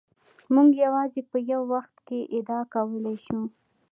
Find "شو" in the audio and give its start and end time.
3.25-3.39